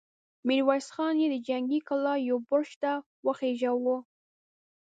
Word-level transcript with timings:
ميرويس 0.47 0.87
خان 0.95 1.15
يې 1.21 1.27
د 1.31 1.35
جنګي 1.47 1.79
کلا 1.87 2.15
يوه 2.29 2.41
برج 2.49 2.69
ته 2.83 2.91
وخېژاوه! 3.25 3.97